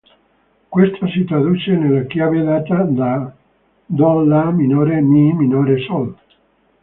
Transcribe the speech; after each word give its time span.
Questa 0.69 1.05
si 1.09 1.25
traduce 1.25 1.73
nella 1.77 2.05
chiave 2.07 2.41
data 2.43 2.81
da 2.89 3.31
Do-La 3.85 4.49
minore-Mi 4.49 5.31
minore-Sol. 5.33 6.15